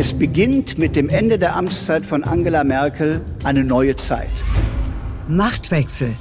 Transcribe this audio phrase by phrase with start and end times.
[0.00, 4.32] Es beginnt mit dem Ende der Amtszeit von Angela Merkel eine neue Zeit.
[5.28, 6.16] Machtwechsel.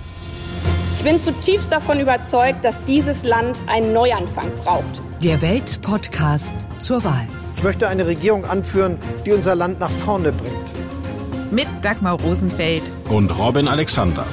[0.97, 5.02] Ich bin zutiefst davon überzeugt, dass dieses Land einen Neuanfang braucht.
[5.23, 7.25] Der Weltpodcast zur Wahl.
[7.55, 11.50] Ich möchte eine Regierung anführen, die unser Land nach vorne bringt.
[11.50, 14.25] Mit Dagmar Rosenfeld und Robin Alexander.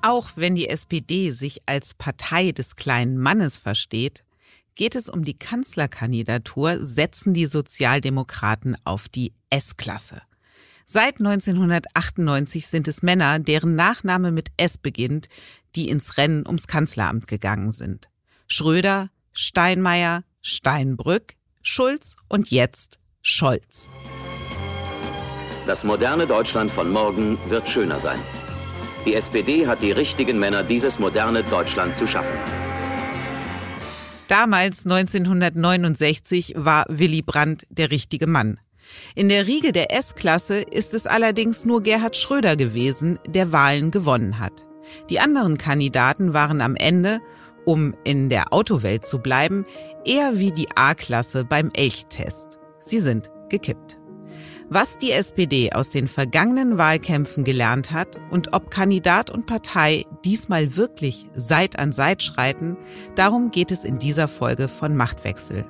[0.00, 4.22] Auch wenn die SPD sich als Partei des kleinen Mannes versteht,
[4.80, 10.22] geht es um die Kanzlerkandidatur, setzen die Sozialdemokraten auf die S-Klasse.
[10.86, 15.28] Seit 1998 sind es Männer, deren Nachname mit S beginnt,
[15.76, 18.08] die ins Rennen ums Kanzleramt gegangen sind.
[18.46, 23.86] Schröder, Steinmeier, Steinbrück, Schulz und jetzt Scholz.
[25.66, 28.22] Das moderne Deutschland von morgen wird schöner sein.
[29.04, 32.69] Die SPD hat die richtigen Männer, dieses moderne Deutschland zu schaffen.
[34.30, 38.60] Damals, 1969, war Willy Brandt der richtige Mann.
[39.16, 44.38] In der Riege der S-Klasse ist es allerdings nur Gerhard Schröder gewesen, der Wahlen gewonnen
[44.38, 44.64] hat.
[45.10, 47.18] Die anderen Kandidaten waren am Ende,
[47.64, 49.66] um in der Autowelt zu bleiben,
[50.04, 52.60] eher wie die A-Klasse beim Elchtest.
[52.82, 53.99] Sie sind gekippt.
[54.72, 60.76] Was die SPD aus den vergangenen Wahlkämpfen gelernt hat und ob Kandidat und Partei diesmal
[60.76, 62.76] wirklich Seit an Seit schreiten,
[63.16, 65.64] darum geht es in dieser Folge von Machtwechsel.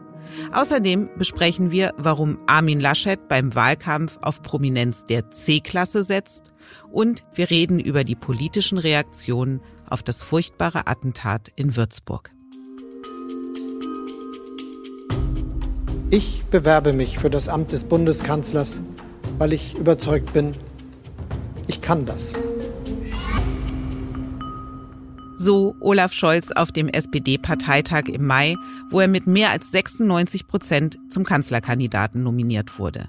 [0.52, 6.52] Außerdem besprechen wir, warum Armin Laschet beim Wahlkampf auf Prominenz der C-Klasse setzt
[6.92, 12.32] und wir reden über die politischen Reaktionen auf das furchtbare Attentat in Würzburg.
[16.12, 18.82] Ich bewerbe mich für das Amt des Bundeskanzlers,
[19.40, 20.54] weil ich überzeugt bin,
[21.66, 22.34] ich kann das.
[25.34, 28.54] So Olaf Scholz auf dem SPD-Parteitag im Mai,
[28.90, 33.08] wo er mit mehr als 96 Prozent zum Kanzlerkandidaten nominiert wurde.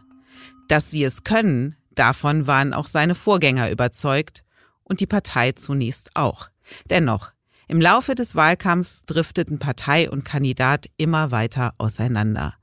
[0.69, 4.45] Dass sie es können, davon waren auch seine Vorgänger überzeugt
[4.85, 6.47] und die Partei zunächst auch.
[6.89, 7.33] Dennoch,
[7.67, 12.53] im Laufe des Wahlkampfs drifteten Partei und Kandidat immer weiter auseinander.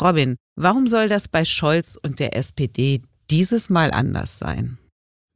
[0.00, 4.78] Robin, warum soll das bei Scholz und der SPD dieses Mal anders sein?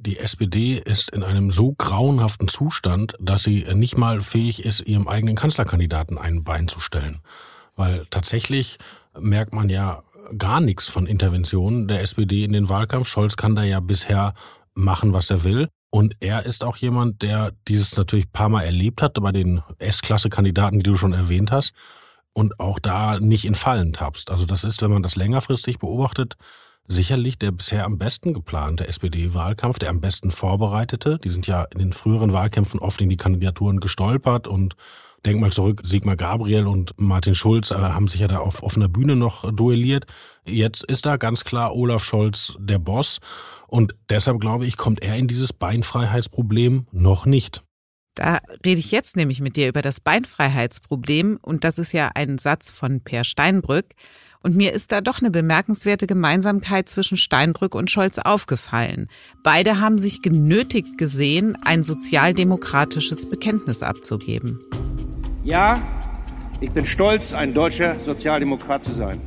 [0.01, 5.09] Die SPD ist in einem so grauenhaften Zustand, dass sie nicht mal fähig ist, ihrem
[5.09, 7.19] eigenen Kanzlerkandidaten ein Bein zu stellen.
[7.75, 8.79] Weil tatsächlich
[9.19, 10.05] merkt man ja
[10.37, 13.09] gar nichts von Interventionen der SPD in den Wahlkampf.
[13.09, 14.35] Scholz kann da ja bisher
[14.75, 15.69] machen, was er will.
[15.91, 19.63] Und er ist auch jemand, der dieses natürlich ein paar Mal erlebt hat bei den
[19.79, 21.73] S-Klasse-Kandidaten, die du schon erwähnt hast
[22.39, 24.31] und auch da nicht in Fallen tappst.
[24.31, 26.37] Also das ist, wenn man das längerfristig beobachtet,
[26.87, 31.19] sicherlich der bisher am besten geplante SPD-Wahlkampf, der am besten vorbereitete.
[31.19, 34.77] Die sind ja in den früheren Wahlkämpfen oft in die Kandidaturen gestolpert und
[35.27, 38.89] denk mal zurück, Sigmar Gabriel und Martin Schulz äh, haben sich ja da auf offener
[38.89, 40.07] Bühne noch duelliert.
[40.47, 43.19] Jetzt ist da ganz klar Olaf Scholz der Boss
[43.67, 47.65] und deshalb glaube ich, kommt er in dieses Beinfreiheitsproblem noch nicht.
[48.19, 52.37] Da rede ich jetzt nämlich mit dir über das Beinfreiheitsproblem und das ist ja ein
[52.39, 53.87] Satz von Per Steinbrück.
[54.43, 59.07] Und mir ist da doch eine bemerkenswerte Gemeinsamkeit zwischen Steinbrück und Scholz aufgefallen.
[59.45, 64.59] Beide haben sich genötigt gesehen, ein sozialdemokratisches Bekenntnis abzugeben.
[65.45, 65.81] Ja,
[66.61, 69.21] ich bin stolz, ein deutscher Sozialdemokrat zu sein.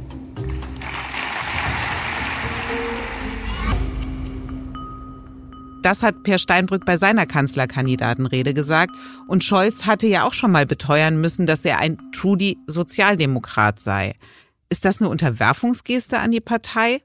[5.81, 8.91] Das hat Per Steinbrück bei seiner Kanzlerkandidatenrede gesagt.
[9.27, 14.15] Und Scholz hatte ja auch schon mal beteuern müssen, dass er ein truly Sozialdemokrat sei.
[14.69, 17.01] Ist das eine Unterwerfungsgeste an die Partei?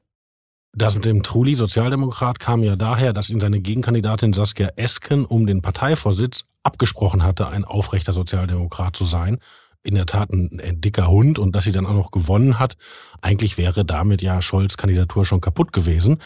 [0.72, 5.47] Das mit dem Truli Sozialdemokrat kam ja daher, dass ihn seine Gegenkandidatin Saskia Esken um
[5.47, 9.38] den Parteivorsitz abgesprochen hatte, ein aufrechter Sozialdemokrat zu sein.
[9.82, 12.76] In der Tat ein, ein, dicker Hund und dass sie dann auch noch gewonnen hat.
[13.22, 16.19] Eigentlich wäre damit ja Scholz Kandidatur schon kaputt gewesen.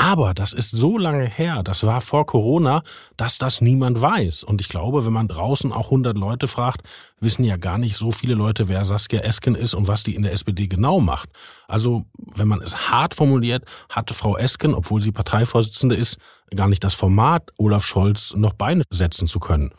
[0.00, 2.84] Aber das ist so lange her, das war vor Corona,
[3.16, 4.44] dass das niemand weiß.
[4.44, 6.82] Und ich glaube, wenn man draußen auch 100 Leute fragt,
[7.18, 10.22] wissen ja gar nicht so viele Leute, wer Saskia Esken ist und was die in
[10.22, 11.30] der SPD genau macht.
[11.66, 16.18] Also, wenn man es hart formuliert, hatte Frau Esken, obwohl sie Parteivorsitzende ist,
[16.54, 19.72] gar nicht das Format, Olaf Scholz noch Beine setzen zu können.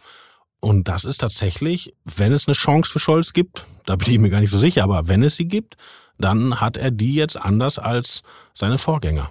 [0.60, 4.30] Und das ist tatsächlich, wenn es eine Chance für Scholz gibt, da bin ich mir
[4.30, 5.78] gar nicht so sicher, aber wenn es sie gibt,
[6.18, 8.22] dann hat er die jetzt anders als
[8.54, 9.30] seine Vorgänger.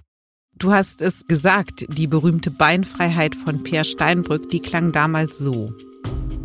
[0.59, 5.73] Du hast es gesagt, die berühmte Beinfreiheit von Peer Steinbrück, die klang damals so.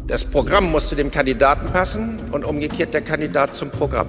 [0.05, 4.07] Das Programm muss zu dem Kandidaten passen und umgekehrt der Kandidat zum Programm.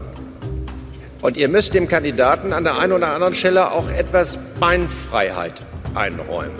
[1.22, 5.54] Und ihr müsst dem Kandidaten an der einen oder anderen Stelle auch etwas Beinfreiheit
[5.94, 6.58] einräumen.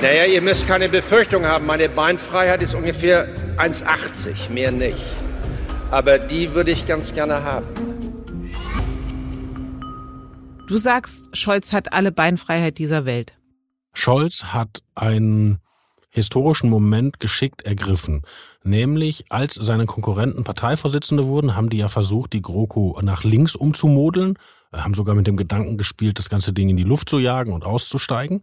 [0.00, 3.28] Naja, ihr müsst keine Befürchtung haben, meine Beinfreiheit ist ungefähr
[3.58, 5.04] 1,80, mehr nicht.
[5.90, 7.83] Aber die würde ich ganz gerne haben.
[10.66, 13.34] Du sagst, Scholz hat alle Beinfreiheit dieser Welt.
[13.92, 15.58] Scholz hat einen
[16.08, 18.22] historischen Moment geschickt ergriffen.
[18.62, 24.38] Nämlich, als seine Konkurrenten Parteivorsitzende wurden, haben die ja versucht, die GroKo nach links umzumodeln,
[24.72, 27.64] haben sogar mit dem Gedanken gespielt, das ganze Ding in die Luft zu jagen und
[27.64, 28.40] auszusteigen.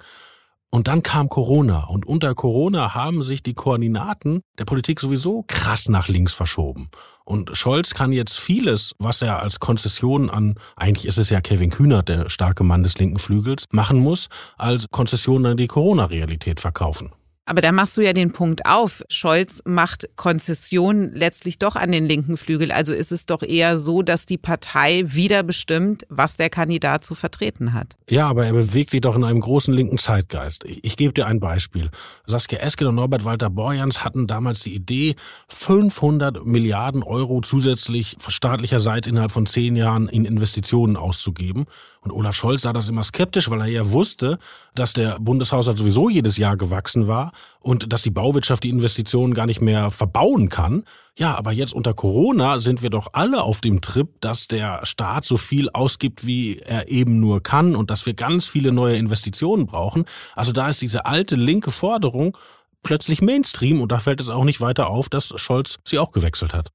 [0.74, 5.90] Und dann kam Corona und unter Corona haben sich die Koordinaten der Politik sowieso krass
[5.90, 6.90] nach links verschoben.
[7.26, 11.72] Und Scholz kann jetzt vieles, was er als Konzession an, eigentlich ist es ja Kevin
[11.72, 17.12] Kühnert, der starke Mann des linken Flügels, machen muss, als Konzession an die Corona-Realität verkaufen.
[17.46, 19.04] Aber da machst du ja den Punkt auf.
[19.10, 22.72] Scholz macht Konzessionen letztlich doch an den linken Flügel.
[22.72, 27.16] Also ist es doch eher so, dass die Partei wieder bestimmt, was der Kandidat zu
[27.16, 27.98] vertreten hat.
[28.10, 30.66] Ja, aber er bewegt sich doch in einem großen linken Zeitgeist.
[30.66, 31.90] Ich, ich gebe dir ein Beispiel.
[32.26, 35.16] Saskia Esken und Norbert Walter Borjans hatten damals die Idee,
[35.50, 41.66] 500 Milliarden Euro zusätzlich staatlicherseits innerhalb von zehn Jahren in Investitionen auszugeben.
[42.04, 44.40] Und Olaf Scholz sah das immer skeptisch, weil er ja wusste,
[44.74, 49.46] dass der Bundeshaushalt sowieso jedes Jahr gewachsen war und dass die Bauwirtschaft die Investitionen gar
[49.46, 50.84] nicht mehr verbauen kann.
[51.16, 55.26] Ja, aber jetzt unter Corona sind wir doch alle auf dem Trip, dass der Staat
[55.26, 59.68] so viel ausgibt, wie er eben nur kann und dass wir ganz viele neue Investitionen
[59.68, 60.06] brauchen.
[60.36, 62.36] Also da ist diese alte linke Forderung
[62.82, 66.56] plötzlich Mainstream und da fällt es auch nicht weiter auf, dass Scholz sie auch gewechselt
[66.56, 66.72] hat.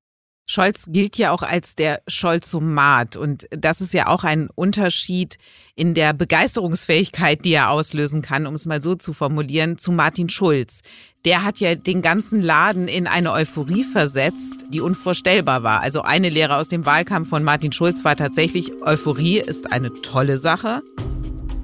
[0.48, 5.38] Scholz gilt ja auch als der Scholzomat und das ist ja auch ein Unterschied
[5.74, 10.28] in der Begeisterungsfähigkeit, die er auslösen kann, um es mal so zu formulieren, zu Martin
[10.28, 10.82] Schulz.
[11.24, 15.80] Der hat ja den ganzen Laden in eine Euphorie versetzt, die unvorstellbar war.
[15.80, 20.38] Also eine Lehre aus dem Wahlkampf von Martin Schulz war tatsächlich, Euphorie ist eine tolle
[20.38, 20.80] Sache.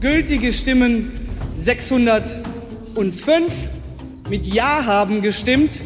[0.00, 1.12] Gültige Stimmen
[1.54, 3.52] 605
[4.28, 5.78] mit Ja haben gestimmt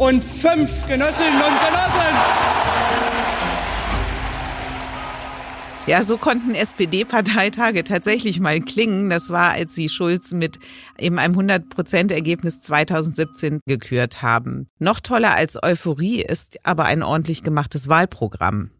[0.00, 2.16] 605 Genossinnen und Genossen.
[5.86, 9.10] Ja, so konnten SPD-Parteitage tatsächlich mal klingen.
[9.10, 10.58] Das war, als sie Schulz mit
[10.98, 14.70] eben einem 100-Prozent-Ergebnis 2017 gekürt haben.
[14.78, 18.70] Noch toller als Euphorie ist aber ein ordentlich gemachtes Wahlprogramm.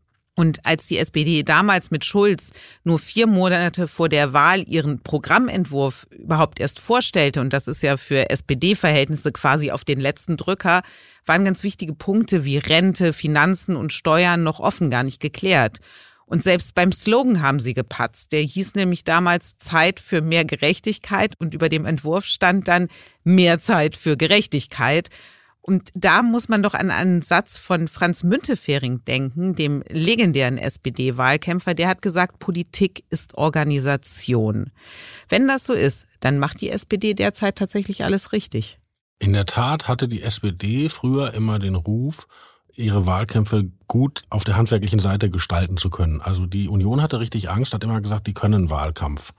[0.41, 2.53] Und als die SPD damals mit Schulz
[2.83, 7.99] nur vier Monate vor der Wahl ihren Programmentwurf überhaupt erst vorstellte, und das ist ja
[7.99, 10.81] für SPD-Verhältnisse quasi auf den letzten Drücker,
[11.27, 15.77] waren ganz wichtige Punkte wie Rente, Finanzen und Steuern noch offen gar nicht geklärt.
[16.25, 18.33] Und selbst beim Slogan haben sie gepatzt.
[18.33, 22.89] Der hieß nämlich damals Zeit für mehr Gerechtigkeit und über dem Entwurf stand dann
[23.25, 25.11] mehr Zeit für Gerechtigkeit.
[25.62, 31.75] Und da muss man doch an einen Satz von Franz Müntefering denken, dem legendären SPD-Wahlkämpfer.
[31.75, 34.71] Der hat gesagt, Politik ist Organisation.
[35.29, 38.79] Wenn das so ist, dann macht die SPD derzeit tatsächlich alles richtig.
[39.19, 42.27] In der Tat hatte die SPD früher immer den Ruf,
[42.75, 46.23] ihre Wahlkämpfe gut auf der handwerklichen Seite gestalten zu können.
[46.23, 49.33] Also die Union hatte richtig Angst, hat immer gesagt, die können Wahlkampf.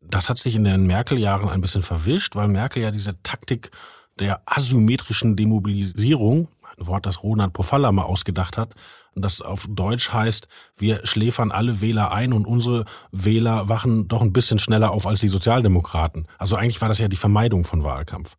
[0.00, 3.72] Das hat sich in den Merkel-Jahren ein bisschen verwischt, weil Merkel ja diese Taktik
[4.18, 6.48] der asymmetrischen Demobilisierung,
[6.78, 8.74] ein Wort, das Ronald Pofalla mal ausgedacht hat,
[9.14, 10.46] das auf Deutsch heißt,
[10.76, 15.20] wir schläfern alle Wähler ein und unsere Wähler wachen doch ein bisschen schneller auf als
[15.20, 16.26] die Sozialdemokraten.
[16.38, 18.36] Also eigentlich war das ja die Vermeidung von Wahlkampf.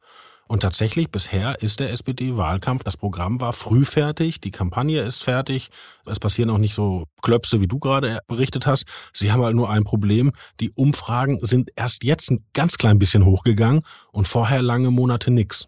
[0.47, 5.69] Und tatsächlich, bisher ist der SPD-Wahlkampf, das Programm war früh fertig, die Kampagne ist fertig,
[6.05, 8.85] es passieren auch nicht so Klöpse, wie du gerade berichtet hast.
[9.11, 13.25] Sie haben halt nur ein Problem, die Umfragen sind erst jetzt ein ganz klein bisschen
[13.25, 13.81] hochgegangen
[14.13, 15.67] und vorher lange Monate nix.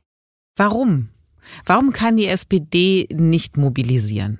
[0.56, 1.10] Warum?
[1.66, 4.40] Warum kann die SPD nicht mobilisieren?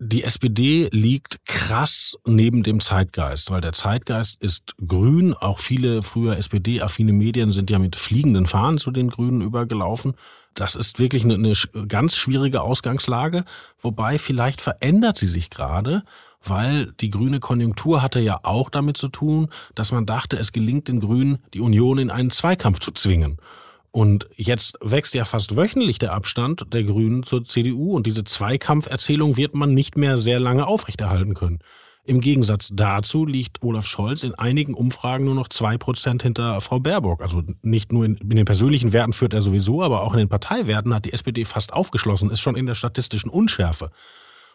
[0.00, 5.34] Die SPD liegt krass neben dem Zeitgeist, weil der Zeitgeist ist grün.
[5.34, 10.14] Auch viele früher SPD-affine Medien sind ja mit fliegenden Fahnen zu den Grünen übergelaufen.
[10.54, 11.54] Das ist wirklich eine, eine
[11.86, 13.44] ganz schwierige Ausgangslage,
[13.80, 16.02] wobei vielleicht verändert sie sich gerade,
[16.42, 20.88] weil die grüne Konjunktur hatte ja auch damit zu tun, dass man dachte, es gelingt
[20.88, 23.38] den Grünen, die Union in einen Zweikampf zu zwingen.
[23.94, 29.36] Und jetzt wächst ja fast wöchentlich der Abstand der Grünen zur CDU und diese Zweikampferzählung
[29.36, 31.60] wird man nicht mehr sehr lange aufrechterhalten können.
[32.02, 36.80] Im Gegensatz dazu liegt Olaf Scholz in einigen Umfragen nur noch zwei Prozent hinter Frau
[36.80, 37.22] Baerbock.
[37.22, 40.28] Also nicht nur in, in, den persönlichen Werten führt er sowieso, aber auch in den
[40.28, 43.92] Parteiwerten hat die SPD fast aufgeschlossen, ist schon in der statistischen Unschärfe.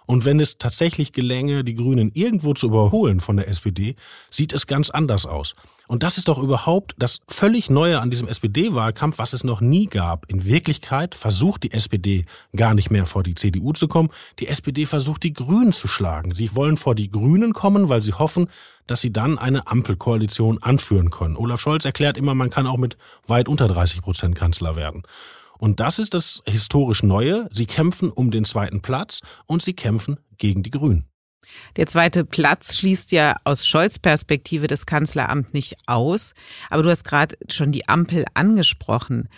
[0.06, 3.96] Und wenn es tatsächlich gelänge, die Grünen irgendwo zu überholen von der SPD,
[4.30, 5.56] sieht es ganz anders aus.
[5.90, 9.88] Und das ist doch überhaupt das völlig Neue an diesem SPD-Wahlkampf, was es noch nie
[9.88, 10.30] gab.
[10.30, 14.10] In Wirklichkeit versucht die SPD gar nicht mehr vor die CDU zu kommen.
[14.38, 16.36] Die SPD versucht, die Grünen zu schlagen.
[16.36, 18.50] Sie wollen vor die Grünen kommen, weil sie hoffen,
[18.86, 21.36] dass sie dann eine Ampelkoalition anführen können.
[21.36, 25.02] Olaf Scholz erklärt immer, man kann auch mit weit unter 30 Prozent Kanzler werden.
[25.58, 27.50] Und das ist das historisch Neue.
[27.52, 31.09] Sie kämpfen um den zweiten Platz und sie kämpfen gegen die Grünen.
[31.76, 36.34] Der zweite Platz schließt ja aus Scholz Perspektive das Kanzleramt nicht aus.
[36.70, 39.30] Aber du hast gerade schon die Ampel angesprochen.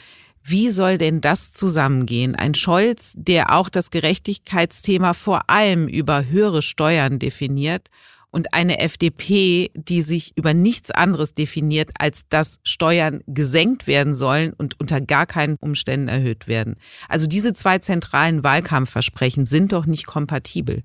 [0.43, 2.36] Wie soll denn das zusammengehen?
[2.36, 7.89] Ein Scholz, der auch das Gerechtigkeitsthema vor allem über höhere Steuern definiert
[8.31, 14.53] und eine FDP, die sich über nichts anderes definiert, als dass Steuern gesenkt werden sollen
[14.53, 16.77] und unter gar keinen Umständen erhöht werden.
[17.08, 20.81] Also diese zwei zentralen Wahlkampfversprechen sind doch nicht kompatibel.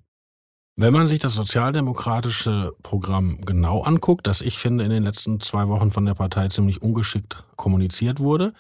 [0.79, 5.69] Wenn man sich das sozialdemokratische Programm genau anguckt, das ich finde in den letzten zwei
[5.69, 8.53] Wochen von der Partei ziemlich ungeschickt kommuniziert wurde.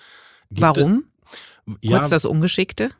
[0.49, 1.05] Warum?
[1.83, 2.91] Ja, Kurz das Ungeschickte?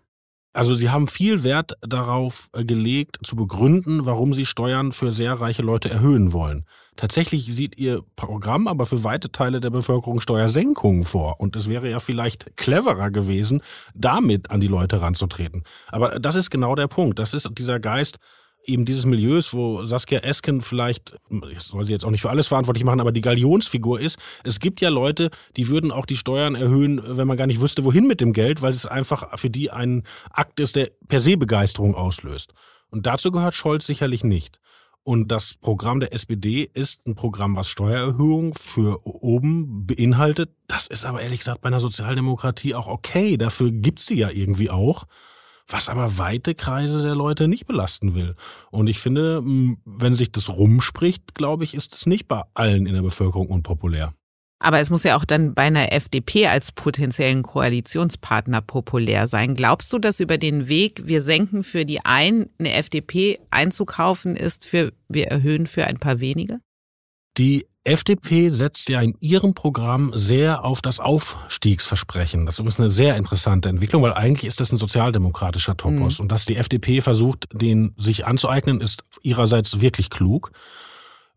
[0.53, 5.35] Also sie haben viel Wert darauf äh, gelegt, zu begründen, warum sie Steuern für sehr
[5.35, 6.67] reiche Leute erhöhen wollen.
[6.97, 11.41] Tatsächlich sieht ihr Programm aber für weite Teile der Bevölkerung Steuersenkungen vor.
[11.41, 13.63] Und es wäre ja vielleicht cleverer gewesen,
[13.95, 15.65] damit an die Leute ranzutreten.
[15.89, 17.19] Aber das ist genau der Punkt.
[17.19, 18.19] Das ist dieser Geist,
[18.67, 21.17] eben dieses Milieus, wo Saskia Esken vielleicht,
[21.51, 24.19] ich soll sie jetzt auch nicht für alles verantwortlich machen, aber die Galionsfigur ist.
[24.45, 27.85] Es gibt ja Leute, die würden auch die Steuern erhöhen, wenn man gar nicht wüsste,
[27.85, 31.37] wohin mit dem Geld, weil es einfach für die ein Akt ist, der per se
[31.37, 32.53] Begeisterung auslöst.
[32.91, 34.61] Und dazu gehört Scholz sicherlich nicht.
[35.03, 40.51] Und das Programm der SPD ist ein Programm, was Steuererhöhung für oben beinhaltet.
[40.67, 43.37] Das ist aber ehrlich gesagt bei einer Sozialdemokratie auch okay.
[43.37, 45.05] Dafür gibt's sie ja irgendwie auch
[45.69, 48.37] was aber weite Kreise der Leute nicht belasten will.
[48.71, 49.43] Und ich finde,
[49.85, 54.15] wenn sich das rumspricht, glaube ich, ist es nicht bei allen in der Bevölkerung unpopulär.
[54.59, 59.55] Aber es muss ja auch dann bei einer FDP als potenziellen Koalitionspartner populär sein.
[59.55, 64.65] Glaubst du, dass über den Weg, wir senken für die einen, eine FDP einzukaufen ist,
[64.65, 66.61] für wir erhöhen für ein paar wenige?
[67.37, 72.47] Die FDP setzt ja in ihrem Programm sehr auf das Aufstiegsversprechen.
[72.47, 76.19] Das ist eine sehr interessante Entwicklung, weil eigentlich ist das ein sozialdemokratischer Topos.
[76.19, 76.25] Mhm.
[76.25, 80.53] Und dass die FDP versucht, den sich anzueignen, ist ihrerseits wirklich klug.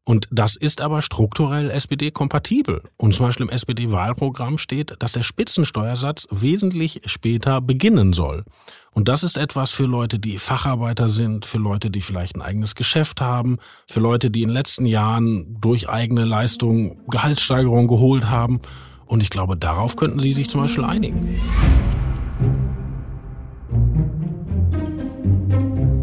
[0.09, 2.81] Und das ist aber strukturell SPD-kompatibel.
[2.97, 8.43] Und zum Beispiel im SPD-Wahlprogramm steht, dass der Spitzensteuersatz wesentlich später beginnen soll.
[8.91, 12.73] Und das ist etwas für Leute, die Facharbeiter sind, für Leute, die vielleicht ein eigenes
[12.73, 18.61] Geschäft haben, für Leute, die in den letzten Jahren durch eigene Leistungen Gehaltssteigerungen geholt haben.
[19.05, 21.39] Und ich glaube, darauf könnten Sie sich zum Beispiel einigen.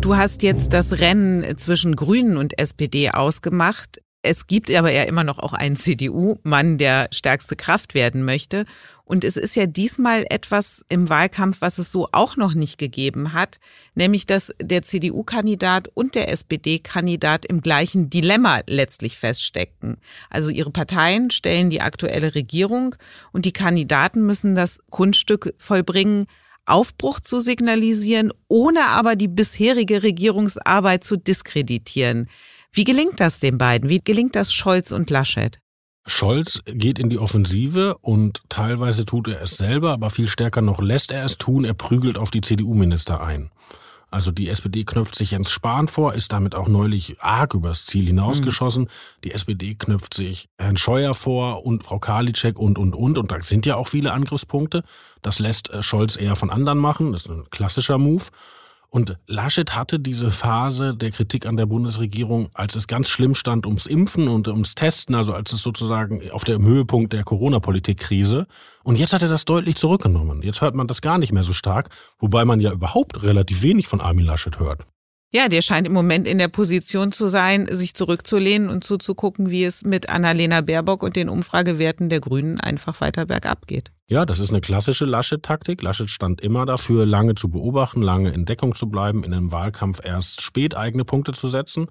[0.06, 4.00] Du hast jetzt das Rennen zwischen Grünen und SPD ausgemacht.
[4.22, 8.66] Es gibt aber ja immer noch auch einen CDU-Mann, der stärkste Kraft werden möchte.
[9.04, 13.32] Und es ist ja diesmal etwas im Wahlkampf, was es so auch noch nicht gegeben
[13.32, 13.58] hat,
[13.96, 19.96] nämlich dass der CDU-Kandidat und der SPD-Kandidat im gleichen Dilemma letztlich feststeckten.
[20.30, 22.94] Also ihre Parteien stellen die aktuelle Regierung
[23.32, 26.26] und die Kandidaten müssen das Kunststück vollbringen,
[26.66, 32.28] Aufbruch zu signalisieren, ohne aber die bisherige Regierungsarbeit zu diskreditieren.
[32.72, 33.88] Wie gelingt das den beiden?
[33.88, 35.60] Wie gelingt das Scholz und Laschet?
[36.06, 40.80] Scholz geht in die Offensive und teilweise tut er es selber, aber viel stärker noch
[40.80, 41.64] lässt er es tun.
[41.64, 43.50] Er prügelt auf die CDU-Minister ein.
[44.10, 48.06] Also die SPD knöpft sich Jens Spahn vor, ist damit auch neulich arg übers Ziel
[48.06, 48.84] hinausgeschossen.
[48.84, 48.88] Mhm.
[49.24, 53.18] Die SPD knöpft sich Herrn Scheuer vor und Frau Karliczek und, und, und.
[53.18, 54.84] Und da sind ja auch viele Angriffspunkte.
[55.22, 57.12] Das lässt äh, Scholz eher von anderen machen.
[57.12, 58.24] Das ist ein klassischer Move.
[58.88, 63.66] Und Laschet hatte diese Phase der Kritik an der Bundesregierung, als es ganz schlimm stand
[63.66, 68.46] ums Impfen und ums Testen, also als es sozusagen auf dem Höhepunkt der Corona-Politik-Krise.
[68.84, 70.42] Und jetzt hat er das deutlich zurückgenommen.
[70.42, 73.88] Jetzt hört man das gar nicht mehr so stark, wobei man ja überhaupt relativ wenig
[73.88, 74.86] von Armin Laschet hört.
[75.36, 79.64] Ja, der scheint im Moment in der Position zu sein, sich zurückzulehnen und zuzugucken, wie
[79.64, 83.92] es mit Annalena Baerbock und den Umfragewerten der Grünen einfach weiter bergab geht.
[84.08, 85.82] Ja, das ist eine klassische Laschet-Taktik.
[85.82, 90.00] Laschet stand immer dafür, lange zu beobachten, lange in Deckung zu bleiben, in einem Wahlkampf
[90.02, 91.88] erst spät eigene Punkte zu setzen.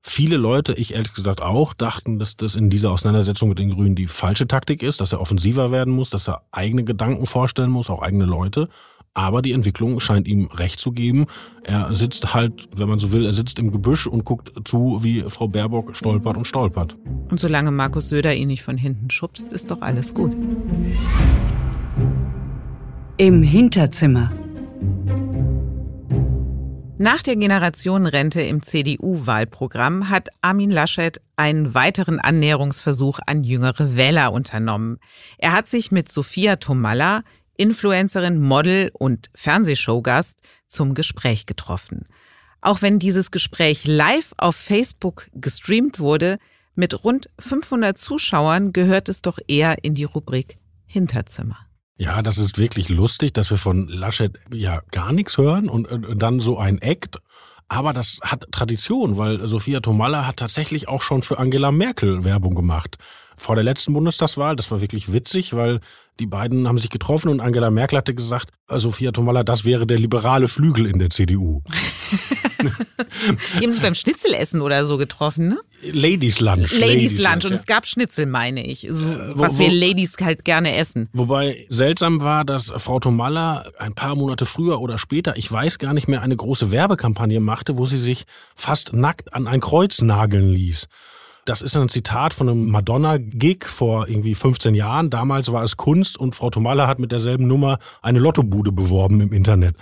[0.00, 3.96] Viele Leute, ich ehrlich gesagt auch, dachten, dass das in dieser Auseinandersetzung mit den Grünen
[3.96, 7.90] die falsche Taktik ist, dass er offensiver werden muss, dass er eigene Gedanken vorstellen muss,
[7.90, 8.68] auch eigene Leute.
[9.18, 11.26] Aber die Entwicklung scheint ihm recht zu geben.
[11.64, 15.24] Er sitzt halt, wenn man so will, er sitzt im Gebüsch und guckt zu, wie
[15.26, 16.94] Frau Baerbock stolpert und stolpert.
[17.28, 20.36] Und solange Markus Söder ihn nicht von hinten schubst, ist doch alles gut.
[23.16, 24.30] Im Hinterzimmer.
[27.00, 34.98] Nach der Generationenrente im CDU-Wahlprogramm hat Armin Laschet einen weiteren Annäherungsversuch an jüngere Wähler unternommen.
[35.38, 37.22] Er hat sich mit Sophia Tomalla,
[37.58, 42.06] Influencerin, Model und Fernsehshowgast zum Gespräch getroffen.
[42.62, 46.38] Auch wenn dieses Gespräch live auf Facebook gestreamt wurde,
[46.74, 51.58] mit rund 500 Zuschauern gehört es doch eher in die Rubrik Hinterzimmer.
[51.98, 56.22] Ja, das ist wirklich lustig, dass wir von Laschet ja gar nichts hören und, und
[56.22, 57.18] dann so ein Act
[57.68, 62.54] Aber das hat Tradition, weil Sophia Tomalla hat tatsächlich auch schon für Angela Merkel Werbung
[62.54, 62.96] gemacht.
[63.36, 65.80] Vor der letzten Bundestagswahl, das war wirklich witzig, weil
[66.18, 69.98] die beiden haben sich getroffen und Angela Merkel hatte gesagt, Sophia Tomalla, das wäre der
[69.98, 71.62] liberale Flügel in der CDU.
[72.58, 75.58] Die haben sich beim Schnitzelessen oder so getroffen, ne?
[75.92, 76.72] Ladies Lunch.
[76.72, 77.44] Ladies, Ladies Lunch.
[77.44, 77.56] Und ja.
[77.56, 78.88] es gab Schnitzel, meine ich.
[78.90, 81.08] So, äh, wo, was wir Ladies halt gerne essen.
[81.12, 85.94] Wobei seltsam war, dass Frau Tomalla ein paar Monate früher oder später, ich weiß gar
[85.94, 88.24] nicht mehr, eine große Werbekampagne machte, wo sie sich
[88.56, 90.88] fast nackt an ein Kreuz nageln ließ.
[91.48, 95.08] Das ist ein Zitat von einem Madonna-Gig vor irgendwie 15 Jahren.
[95.08, 99.32] Damals war es Kunst und Frau Tomalla hat mit derselben Nummer eine Lottobude beworben im
[99.32, 99.74] Internet.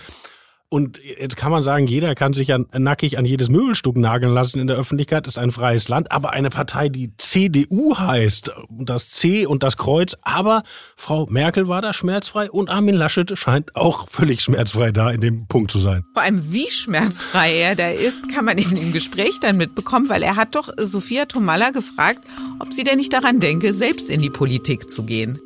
[0.68, 4.58] Und jetzt kann man sagen, jeder kann sich ja nackig an jedes Möbelstück nageln lassen
[4.58, 6.10] in der Öffentlichkeit, ist ein freies Land.
[6.10, 10.64] Aber eine Partei, die CDU heißt, das C und das Kreuz, aber
[10.96, 15.46] Frau Merkel war da schmerzfrei und Armin Laschet scheint auch völlig schmerzfrei da in dem
[15.46, 16.02] Punkt zu sein.
[16.14, 20.24] Vor allem, wie schmerzfrei er da ist, kann man in dem Gespräch dann mitbekommen, weil
[20.24, 22.20] er hat doch Sophia Tomalla gefragt,
[22.58, 25.38] ob sie denn nicht daran denke, selbst in die Politik zu gehen.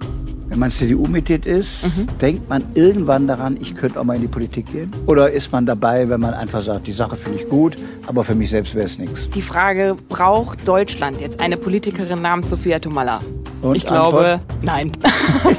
[0.50, 2.08] Wenn man CDU-Mitglied ist, mhm.
[2.20, 4.90] denkt man irgendwann daran, ich könnte auch mal in die Politik gehen?
[5.06, 7.76] Oder ist man dabei, wenn man einfach sagt, die Sache finde ich gut,
[8.08, 9.30] aber für mich selbst wäre es nichts?
[9.30, 13.20] Die Frage, braucht Deutschland jetzt eine Politikerin namens Sophia Tomalla?
[13.62, 14.90] Und ich glaube, nein.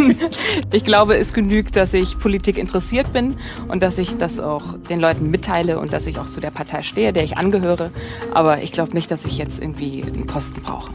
[0.74, 3.36] ich glaube, es genügt, dass ich Politik interessiert bin
[3.70, 6.82] und dass ich das auch den Leuten mitteile und dass ich auch zu der Partei
[6.82, 7.92] stehe, der ich angehöre.
[8.34, 10.92] Aber ich glaube nicht, dass ich jetzt irgendwie einen Posten brauche.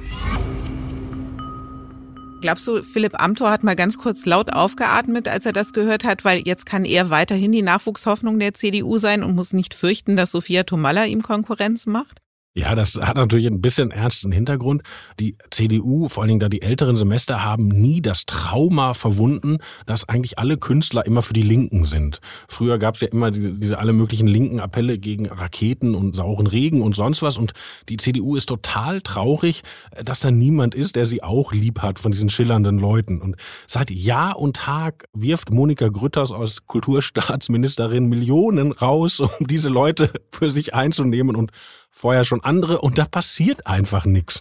[2.43, 6.25] Glaubst du, Philipp Amthor hat mal ganz kurz laut aufgeatmet, als er das gehört hat,
[6.25, 10.33] weil jetzt kann er weiterhin die Nachwuchshoffnung der CDU sein und muss nicht fürchten, dass
[10.33, 12.21] Sophia Tomalla ihm Konkurrenz macht?
[12.59, 14.83] Ja, das hat natürlich ein bisschen ernsten Hintergrund.
[15.21, 20.09] Die CDU, vor allen Dingen da die älteren Semester, haben nie das Trauma verwunden, dass
[20.09, 22.23] eigentlich alle Künstler immer für die Linken sind.
[22.49, 26.47] Früher gab es ja immer diese, diese alle möglichen linken Appelle gegen Raketen und sauren
[26.47, 27.37] Regen und sonst was.
[27.37, 27.53] Und
[27.91, 29.63] die CDU ist total traurig,
[30.03, 33.21] dass da niemand ist, der sie auch lieb hat von diesen schillernden Leuten.
[33.21, 40.11] Und seit Jahr und Tag wirft Monika Grütters als Kulturstaatsministerin Millionen raus, um diese Leute
[40.33, 41.53] für sich einzunehmen und
[41.97, 44.41] vorher schon andere und da passiert einfach nichts.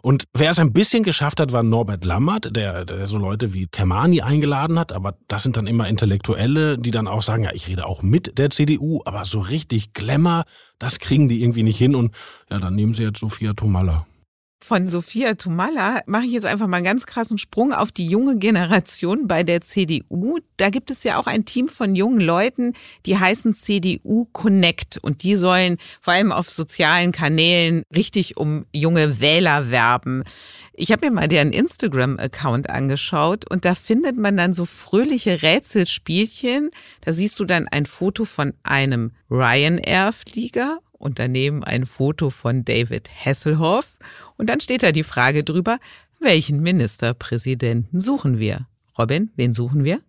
[0.00, 3.66] Und wer es ein bisschen geschafft hat, war Norbert Lammert, der, der so Leute wie
[3.66, 7.68] Kermani eingeladen hat, aber das sind dann immer Intellektuelle, die dann auch sagen, ja, ich
[7.68, 10.44] rede auch mit der CDU, aber so richtig Glamour,
[10.78, 12.14] das kriegen die irgendwie nicht hin und
[12.50, 14.06] ja, dann nehmen sie jetzt Sophia Tomalla
[14.62, 18.36] von Sophia Tomalla mache ich jetzt einfach mal einen ganz krassen Sprung auf die junge
[18.36, 20.38] Generation bei der CDU.
[20.56, 22.72] Da gibt es ja auch ein Team von jungen Leuten,
[23.04, 29.20] die heißen CDU Connect und die sollen vor allem auf sozialen Kanälen richtig um junge
[29.20, 30.24] Wähler werben.
[30.72, 36.70] Ich habe mir mal deren Instagram-Account angeschaut und da findet man dann so fröhliche Rätselspielchen.
[37.02, 43.08] Da siehst du dann ein Foto von einem Ryanair-Flieger und daneben ein Foto von David
[43.24, 43.98] Hasselhoff
[44.36, 45.78] und dann steht da die Frage drüber,
[46.20, 48.66] welchen Ministerpräsidenten suchen wir?
[48.98, 50.00] Robin, wen suchen wir?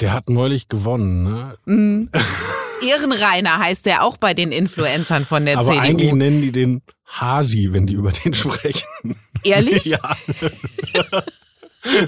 [0.00, 1.58] Der hat neulich gewonnen, ne?
[1.66, 2.08] Mm.
[2.86, 5.78] Ehrenreiner heißt der auch bei den Influencern von der Aber CDU.
[5.78, 8.86] Aber eigentlich nennen die den Hasi, wenn die über den sprechen.
[9.44, 9.84] Ehrlich?
[9.84, 10.00] ja.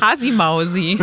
[0.00, 0.98] Hasi Mausi.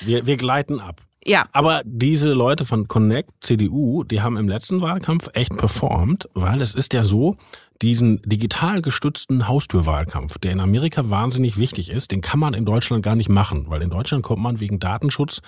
[0.00, 1.02] Wir, wir gleiten ab.
[1.24, 1.46] Ja.
[1.52, 6.74] Aber diese Leute von Connect CDU, die haben im letzten Wahlkampf echt performt, weil es
[6.74, 7.36] ist ja so,
[7.80, 13.04] diesen digital gestützten Haustürwahlkampf, der in Amerika wahnsinnig wichtig ist, den kann man in Deutschland
[13.04, 15.42] gar nicht machen, weil in Deutschland kommt man wegen Datenschutz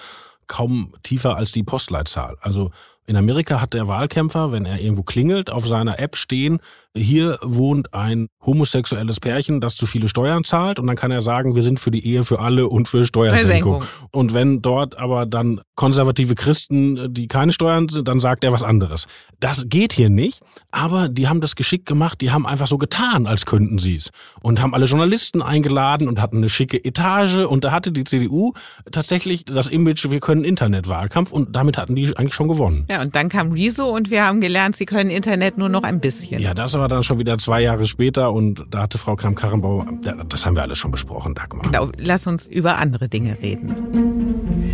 [0.47, 2.37] kaum tiefer als die Postleitzahl.
[2.41, 2.71] Also
[3.07, 6.61] in Amerika hat der Wahlkämpfer, wenn er irgendwo klingelt, auf seiner App stehen,
[6.97, 10.79] hier wohnt ein homosexuelles Pärchen, das zu viele Steuern zahlt.
[10.79, 13.83] Und dann kann er sagen, wir sind für die Ehe für alle und für Steuersenkung.
[14.13, 18.63] Und wenn dort aber dann konservative Christen, die keine Steuern sind, dann sagt er was
[18.63, 19.07] anderes.
[19.41, 20.41] Das geht hier nicht,
[20.71, 24.11] aber die haben das geschickt gemacht, die haben einfach so getan, als könnten sie es
[24.41, 27.39] und haben alle Journalisten eingeladen und hatten eine schicke Etage.
[27.39, 28.53] Und da hatte die CDU
[28.93, 31.33] tatsächlich das Image, wir können Internetwahlkampf.
[31.33, 32.85] Und damit hatten die eigentlich schon gewonnen.
[32.95, 35.99] Ja, und dann kam Rezo und wir haben gelernt, sie können Internet nur noch ein
[35.99, 36.41] bisschen.
[36.41, 39.89] Ja, das war dann schon wieder zwei Jahre später und da hatte Frau Kramp-Karrenbauer,
[40.29, 41.65] das haben wir alles schon besprochen, Dagmar.
[41.65, 44.73] Genau, lass uns über andere Dinge reden.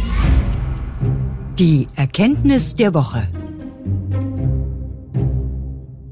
[1.59, 3.26] Die Erkenntnis der Woche.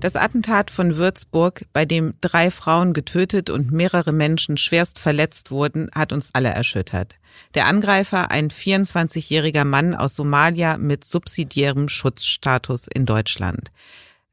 [0.01, 5.91] Das Attentat von Würzburg, bei dem drei Frauen getötet und mehrere Menschen schwerst verletzt wurden,
[5.95, 7.17] hat uns alle erschüttert.
[7.55, 13.71] Der Angreifer, ein 24-jähriger Mann aus Somalia mit subsidiärem Schutzstatus in Deutschland.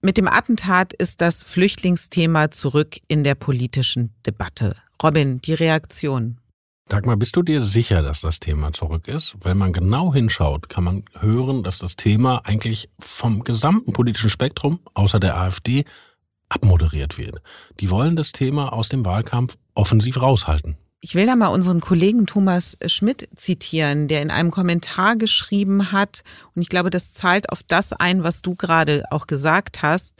[0.01, 4.75] Mit dem Attentat ist das Flüchtlingsthema zurück in der politischen Debatte.
[5.01, 6.37] Robin, die Reaktion.
[6.87, 9.35] Dagmar, bist du dir sicher, dass das Thema zurück ist?
[9.41, 14.79] Wenn man genau hinschaut, kann man hören, dass das Thema eigentlich vom gesamten politischen Spektrum,
[14.93, 15.85] außer der AfD,
[16.49, 17.41] abmoderiert wird.
[17.79, 20.77] Die wollen das Thema aus dem Wahlkampf offensiv raushalten.
[21.01, 26.23] Ich will da mal unseren Kollegen Thomas Schmidt zitieren, der in einem Kommentar geschrieben hat,
[26.55, 30.15] und ich glaube, das zahlt auf das ein, was du gerade auch gesagt hast.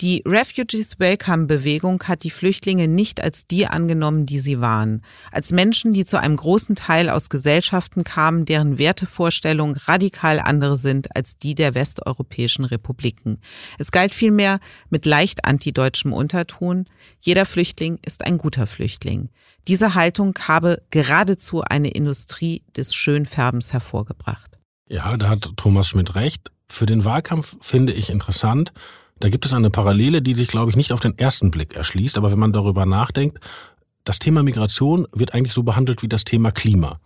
[0.00, 5.02] Die Refugees Welcome Bewegung hat die Flüchtlinge nicht als die angenommen, die sie waren.
[5.30, 11.14] Als Menschen, die zu einem großen Teil aus Gesellschaften kamen, deren Wertevorstellungen radikal andere sind
[11.14, 13.42] als die der westeuropäischen Republiken.
[13.78, 14.58] Es galt vielmehr
[14.88, 16.86] mit leicht antideutschem Unterton.
[17.20, 19.28] Jeder Flüchtling ist ein guter Flüchtling.
[19.68, 24.58] Diese Haltung habe geradezu eine Industrie des Schönfärbens hervorgebracht.
[24.88, 26.50] Ja, da hat Thomas Schmidt recht.
[26.70, 28.72] Für den Wahlkampf finde ich interessant,
[29.20, 32.18] da gibt es eine Parallele, die sich, glaube ich, nicht auf den ersten Blick erschließt,
[32.18, 33.38] aber wenn man darüber nachdenkt,
[34.04, 37.00] das Thema Migration wird eigentlich so behandelt wie das Thema Klima.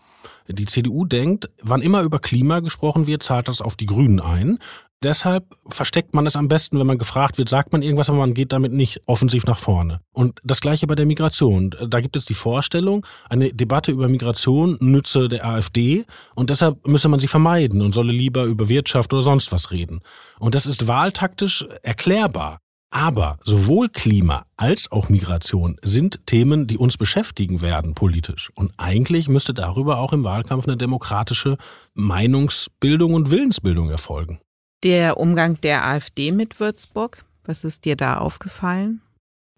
[0.47, 4.59] Die CDU denkt, wann immer über Klima gesprochen wird, zahlt das auf die Grünen ein.
[5.03, 8.33] Deshalb versteckt man es am besten, wenn man gefragt wird, sagt man irgendwas, aber man
[8.33, 10.01] geht damit nicht offensiv nach vorne.
[10.13, 11.75] Und das gleiche bei der Migration.
[11.89, 17.09] Da gibt es die Vorstellung, eine Debatte über Migration nütze der AfD und deshalb müsse
[17.09, 20.01] man sie vermeiden und solle lieber über Wirtschaft oder sonst was reden.
[20.39, 22.61] Und das ist wahltaktisch erklärbar.
[22.95, 28.53] Aber sowohl Klima als auch Migration sind Themen, die uns beschäftigen werden politisch.
[28.55, 31.57] Und eigentlich müsste darüber auch im Wahlkampf eine demokratische
[31.95, 34.39] Meinungsbildung und Willensbildung erfolgen.
[34.85, 39.01] Der Umgang der AfD mit Würzburg, was ist dir da aufgefallen?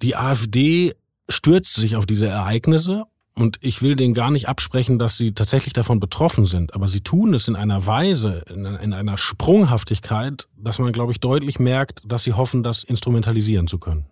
[0.00, 0.94] Die AfD
[1.28, 5.72] stürzt sich auf diese Ereignisse und ich will denen gar nicht absprechen, dass sie tatsächlich
[5.72, 10.92] davon betroffen sind, aber sie tun es in einer Weise, in einer Sprunghaftigkeit, dass man,
[10.92, 14.06] glaube ich, deutlich merkt, dass sie hoffen, das instrumentalisieren zu können.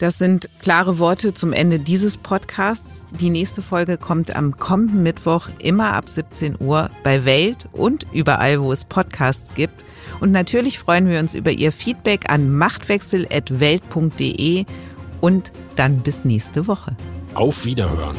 [0.00, 3.04] Das sind klare Worte zum Ende dieses Podcasts.
[3.20, 8.62] Die nächste Folge kommt am kommenden Mittwoch immer ab 17 Uhr bei Welt und überall,
[8.62, 9.84] wo es Podcasts gibt.
[10.20, 14.64] Und natürlich freuen wir uns über Ihr Feedback an machtwechsel.welt.de
[15.20, 16.96] und dann bis nächste Woche.
[17.34, 18.16] Auf Wiederhören.